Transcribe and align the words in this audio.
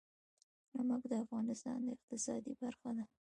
نمک 0.73 1.03
د 1.11 1.13
افغانستان 1.25 1.77
د 1.85 1.87
اقتصاد 1.95 2.41
برخه 2.61 2.89
ده. 2.97 3.05